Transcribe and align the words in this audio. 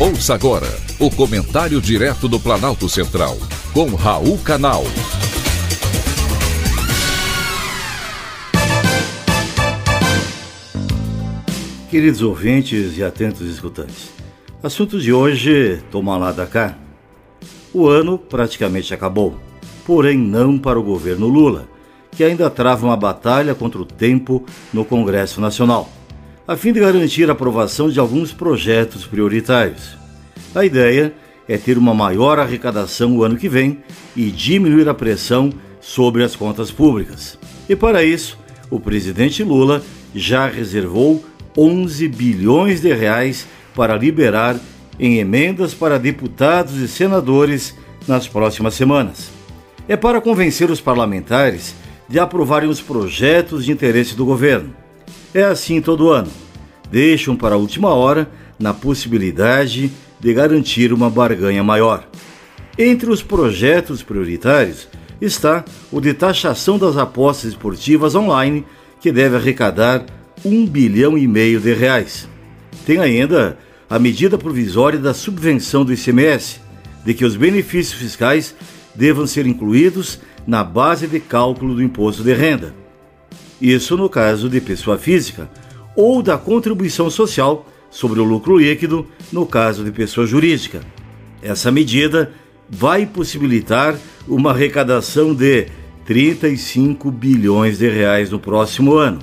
Ouça 0.00 0.32
agora 0.32 0.66
o 1.00 1.10
comentário 1.10 1.80
direto 1.80 2.28
do 2.28 2.38
Planalto 2.38 2.88
Central, 2.88 3.36
com 3.72 3.94
Raul 3.94 4.38
Canal. 4.38 4.84
Queridos 11.90 12.22
ouvintes 12.22 12.96
e 12.96 13.02
atentos 13.02 13.48
escutantes, 13.48 14.10
assunto 14.62 15.00
de 15.00 15.12
hoje, 15.12 15.82
toma 15.90 16.16
lá 16.16 16.30
da 16.30 16.46
cá. 16.46 16.78
O 17.72 17.88
ano 17.88 18.18
praticamente 18.18 18.94
acabou, 18.94 19.38
porém 19.84 20.16
não 20.16 20.58
para 20.58 20.78
o 20.78 20.82
governo 20.82 21.26
Lula, 21.26 21.68
que 22.12 22.24
ainda 22.24 22.50
trava 22.50 22.86
uma 22.86 22.96
batalha 22.96 23.54
contra 23.54 23.80
o 23.80 23.84
tempo 23.84 24.44
no 24.72 24.84
Congresso 24.84 25.40
Nacional 25.40 25.90
a 26.48 26.56
fim 26.56 26.72
de 26.72 26.80
garantir 26.80 27.28
a 27.28 27.32
aprovação 27.32 27.90
de 27.90 28.00
alguns 28.00 28.32
projetos 28.32 29.04
prioritários. 29.04 29.98
A 30.54 30.64
ideia 30.64 31.12
é 31.46 31.58
ter 31.58 31.76
uma 31.76 31.92
maior 31.92 32.38
arrecadação 32.38 33.14
o 33.14 33.22
ano 33.22 33.36
que 33.36 33.50
vem 33.50 33.80
e 34.16 34.30
diminuir 34.30 34.88
a 34.88 34.94
pressão 34.94 35.52
sobre 35.78 36.24
as 36.24 36.34
contas 36.34 36.70
públicas. 36.70 37.38
E 37.68 37.76
para 37.76 38.02
isso, 38.02 38.38
o 38.70 38.80
presidente 38.80 39.44
Lula 39.44 39.82
já 40.14 40.48
reservou 40.48 41.22
11 41.56 42.08
bilhões 42.08 42.80
de 42.80 42.94
reais 42.94 43.46
para 43.74 43.94
liberar 43.94 44.58
em 44.98 45.18
emendas 45.18 45.74
para 45.74 45.98
deputados 45.98 46.76
e 46.76 46.88
senadores 46.88 47.74
nas 48.06 48.26
próximas 48.26 48.72
semanas. 48.72 49.30
É 49.86 49.98
para 49.98 50.18
convencer 50.18 50.70
os 50.70 50.80
parlamentares 50.80 51.74
de 52.08 52.18
aprovarem 52.18 52.68
os 52.68 52.80
projetos 52.80 53.64
de 53.64 53.72
interesse 53.72 54.14
do 54.14 54.24
governo. 54.24 54.74
É 55.34 55.42
assim 55.42 55.80
todo 55.80 56.10
ano. 56.10 56.30
Deixam 56.90 57.36
para 57.36 57.54
a 57.54 57.58
última 57.58 57.92
hora 57.92 58.30
na 58.58 58.72
possibilidade 58.72 59.92
de 60.18 60.34
garantir 60.34 60.92
uma 60.92 61.10
barganha 61.10 61.62
maior. 61.62 62.08
Entre 62.78 63.10
os 63.10 63.22
projetos 63.22 64.02
prioritários 64.02 64.88
está 65.20 65.64
o 65.92 66.00
de 66.00 66.14
taxação 66.14 66.78
das 66.78 66.96
apostas 66.96 67.50
esportivas 67.50 68.14
online, 68.14 68.64
que 69.00 69.12
deve 69.12 69.36
arrecadar 69.36 70.06
um 70.44 70.66
bilhão 70.66 71.18
e 71.18 71.26
meio 71.26 71.60
de 71.60 71.74
reais. 71.74 72.28
Tem 72.86 72.98
ainda 72.98 73.58
a 73.90 73.98
medida 73.98 74.38
provisória 74.38 74.98
da 74.98 75.12
subvenção 75.12 75.84
do 75.84 75.92
ICMS, 75.92 76.60
de 77.04 77.14
que 77.14 77.24
os 77.24 77.36
benefícios 77.36 78.00
fiscais 78.00 78.54
devam 78.94 79.26
ser 79.26 79.46
incluídos 79.46 80.20
na 80.46 80.64
base 80.64 81.06
de 81.06 81.20
cálculo 81.20 81.74
do 81.74 81.82
imposto 81.82 82.22
de 82.22 82.32
renda. 82.32 82.74
Isso 83.60 83.96
no 83.96 84.08
caso 84.08 84.48
de 84.48 84.60
pessoa 84.60 84.98
física, 84.98 85.50
ou 85.96 86.22
da 86.22 86.38
contribuição 86.38 87.10
social 87.10 87.66
sobre 87.90 88.20
o 88.20 88.24
lucro 88.24 88.56
líquido 88.58 89.06
no 89.32 89.44
caso 89.44 89.84
de 89.84 89.90
pessoa 89.90 90.26
jurídica. 90.26 90.80
Essa 91.42 91.70
medida 91.70 92.32
vai 92.68 93.06
possibilitar 93.06 93.96
uma 94.26 94.50
arrecadação 94.50 95.34
de 95.34 95.66
35 96.04 97.10
bilhões 97.10 97.78
de 97.78 97.88
reais 97.88 98.30
no 98.30 98.38
próximo 98.38 98.94
ano. 98.94 99.18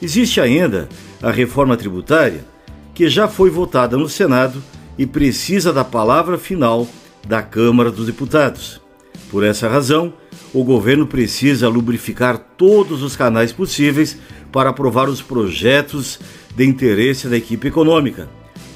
Existe 0.00 0.40
ainda 0.40 0.88
a 1.22 1.30
reforma 1.30 1.76
tributária, 1.76 2.44
que 2.94 3.08
já 3.08 3.28
foi 3.28 3.50
votada 3.50 3.96
no 3.96 4.08
Senado 4.08 4.62
e 4.98 5.06
precisa 5.06 5.72
da 5.72 5.84
palavra 5.84 6.36
final 6.36 6.86
da 7.26 7.42
Câmara 7.42 7.90
dos 7.90 8.06
Deputados. 8.06 8.80
Por 9.30 9.44
essa 9.44 9.68
razão, 9.68 10.12
o 10.52 10.64
governo 10.64 11.06
precisa 11.06 11.68
lubrificar 11.68 12.38
todos 12.56 13.02
os 13.02 13.16
canais 13.16 13.52
possíveis 13.52 14.18
para 14.50 14.70
aprovar 14.70 15.08
os 15.08 15.22
projetos 15.22 16.20
de 16.54 16.64
interesse 16.64 17.28
da 17.28 17.36
equipe 17.36 17.68
econômica 17.68 18.28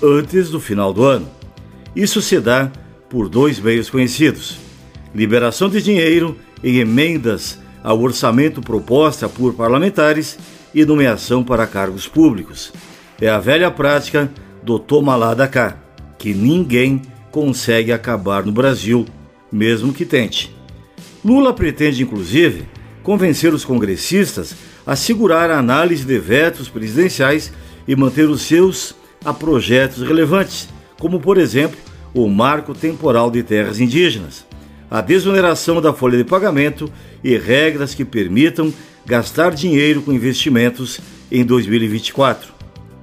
antes 0.02 0.50
do 0.50 0.60
final 0.60 0.92
do 0.92 1.04
ano. 1.04 1.28
Isso 1.94 2.22
se 2.22 2.40
dá 2.40 2.70
por 3.10 3.28
dois 3.28 3.60
meios 3.60 3.90
conhecidos: 3.90 4.58
liberação 5.14 5.68
de 5.68 5.82
dinheiro 5.82 6.36
em 6.62 6.78
emendas 6.78 7.58
ao 7.82 8.00
orçamento 8.00 8.60
proposta 8.60 9.28
por 9.28 9.54
parlamentares 9.54 10.38
e 10.74 10.84
nomeação 10.84 11.44
para 11.44 11.66
cargos 11.66 12.08
públicos. 12.08 12.72
É 13.20 13.28
a 13.28 13.38
velha 13.38 13.70
prática 13.70 14.30
do 14.62 14.78
toma 14.78 15.14
lá 15.16 15.32
da 15.32 15.46
cá, 15.46 15.76
que 16.18 16.34
ninguém 16.34 17.00
consegue 17.30 17.92
acabar 17.92 18.44
no 18.44 18.52
Brasil, 18.52 19.06
mesmo 19.52 19.92
que 19.92 20.04
tente. 20.04 20.54
Lula 21.26 21.52
pretende, 21.52 22.04
inclusive, 22.04 22.68
convencer 23.02 23.52
os 23.52 23.64
congressistas 23.64 24.54
a 24.86 24.94
segurar 24.94 25.50
a 25.50 25.58
análise 25.58 26.04
de 26.04 26.16
vetos 26.20 26.68
presidenciais 26.68 27.52
e 27.88 27.96
manter 27.96 28.28
os 28.28 28.42
seus 28.42 28.94
a 29.24 29.34
projetos 29.34 30.06
relevantes, 30.06 30.68
como, 31.00 31.18
por 31.18 31.36
exemplo, 31.36 31.76
o 32.14 32.28
Marco 32.28 32.72
Temporal 32.72 33.28
de 33.28 33.42
Terras 33.42 33.80
Indígenas, 33.80 34.46
a 34.88 35.00
desoneração 35.00 35.82
da 35.82 35.92
folha 35.92 36.16
de 36.16 36.22
pagamento 36.22 36.88
e 37.24 37.36
regras 37.36 37.92
que 37.92 38.04
permitam 38.04 38.72
gastar 39.04 39.52
dinheiro 39.52 40.02
com 40.02 40.12
investimentos 40.12 41.00
em 41.28 41.44
2024. 41.44 42.54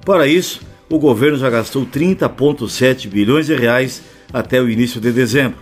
Para 0.02 0.26
isso, 0.26 0.62
o 0.88 0.98
governo 0.98 1.36
já 1.36 1.50
gastou 1.50 1.84
30,7 1.84 3.06
bilhões 3.06 3.44
de 3.44 3.54
reais 3.54 4.02
até 4.32 4.62
o 4.62 4.70
início 4.70 4.98
de 4.98 5.12
dezembro. 5.12 5.58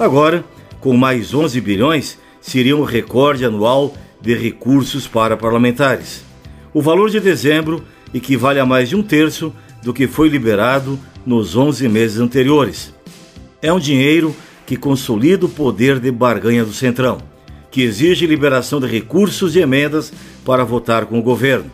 Agora, 0.00 0.42
com 0.86 0.96
mais 0.96 1.34
11 1.34 1.60
bilhões, 1.60 2.16
seria 2.40 2.76
um 2.76 2.84
recorde 2.84 3.44
anual 3.44 3.92
de 4.20 4.36
recursos 4.36 5.08
para 5.08 5.36
parlamentares. 5.36 6.24
O 6.72 6.80
valor 6.80 7.10
de 7.10 7.18
dezembro 7.18 7.82
equivale 8.14 8.60
a 8.60 8.64
mais 8.64 8.90
de 8.90 8.94
um 8.94 9.02
terço 9.02 9.52
do 9.82 9.92
que 9.92 10.06
foi 10.06 10.28
liberado 10.28 10.96
nos 11.26 11.56
11 11.56 11.88
meses 11.88 12.20
anteriores. 12.20 12.94
É 13.60 13.72
um 13.72 13.80
dinheiro 13.80 14.32
que 14.64 14.76
consolida 14.76 15.46
o 15.46 15.48
poder 15.48 15.98
de 15.98 16.12
barganha 16.12 16.64
do 16.64 16.72
Centrão, 16.72 17.18
que 17.68 17.82
exige 17.82 18.24
liberação 18.24 18.78
de 18.78 18.86
recursos 18.86 19.56
e 19.56 19.58
emendas 19.58 20.12
para 20.44 20.62
votar 20.62 21.06
com 21.06 21.18
o 21.18 21.22
governo. 21.22 21.68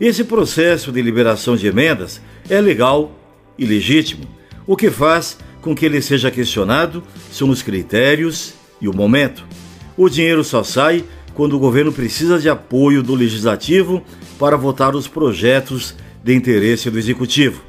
Esse 0.00 0.24
processo 0.24 0.90
de 0.90 1.02
liberação 1.02 1.54
de 1.54 1.66
emendas 1.66 2.18
é 2.48 2.62
legal 2.62 3.12
e 3.58 3.66
legítimo. 3.66 4.24
O 4.66 4.74
que 4.74 4.90
faz 4.90 5.36
com 5.60 5.74
que 5.74 5.84
ele 5.84 6.00
seja 6.00 6.30
questionado 6.30 7.02
são 7.30 7.50
os 7.50 7.62
critérios 7.62 8.54
e 8.80 8.88
o 8.88 8.94
momento. 8.94 9.44
O 9.96 10.08
dinheiro 10.08 10.44
só 10.44 10.62
sai 10.62 11.04
quando 11.34 11.54
o 11.54 11.58
governo 11.58 11.92
precisa 11.92 12.38
de 12.38 12.48
apoio 12.48 13.02
do 13.02 13.14
legislativo 13.14 14.02
para 14.38 14.56
votar 14.56 14.94
os 14.94 15.06
projetos 15.06 15.94
de 16.22 16.34
interesse 16.34 16.90
do 16.90 16.98
executivo. 16.98 17.62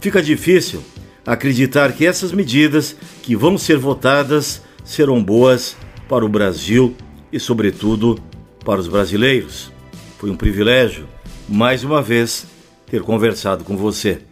Fica 0.00 0.22
difícil 0.22 0.82
acreditar 1.24 1.92
que 1.92 2.06
essas 2.06 2.32
medidas 2.32 2.96
que 3.22 3.36
vão 3.36 3.56
ser 3.56 3.78
votadas 3.78 4.62
serão 4.84 5.22
boas 5.22 5.76
para 6.08 6.24
o 6.24 6.28
Brasil 6.28 6.96
e, 7.32 7.38
sobretudo, 7.38 8.18
para 8.64 8.80
os 8.80 8.88
brasileiros. 8.88 9.70
Foi 10.18 10.30
um 10.30 10.36
privilégio, 10.36 11.06
mais 11.48 11.84
uma 11.84 12.02
vez, 12.02 12.46
ter 12.86 13.02
conversado 13.02 13.64
com 13.64 13.76
você. 13.76 14.31